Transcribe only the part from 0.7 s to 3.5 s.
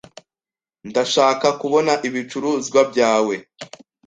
Ndashaka kubona ibicuruzwa byawe.